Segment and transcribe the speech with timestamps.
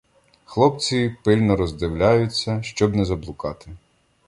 [0.45, 3.71] Хлопці пильно роздивляються, щоб не заблукати.